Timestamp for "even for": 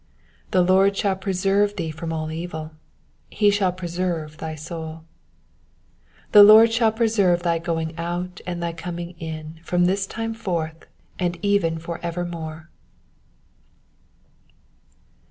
11.43-11.99